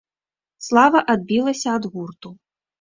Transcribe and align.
Слава 0.69 0.99
адбілася 1.17 1.69
ад 1.81 1.85
гурту. 1.95 2.37